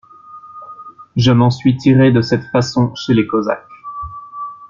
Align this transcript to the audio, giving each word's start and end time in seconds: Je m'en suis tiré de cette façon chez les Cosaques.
Je 1.15 1.31
m'en 1.31 1.51
suis 1.51 1.77
tiré 1.77 2.11
de 2.11 2.21
cette 2.21 2.45
façon 2.45 2.95
chez 2.95 3.13
les 3.13 3.27
Cosaques. 3.27 3.67